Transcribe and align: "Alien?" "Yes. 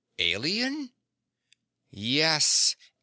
"Alien?" 0.17 0.93
"Yes. 1.91 2.75